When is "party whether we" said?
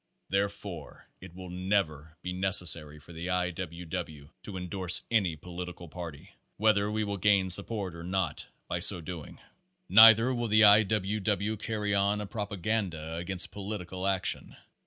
5.89-7.03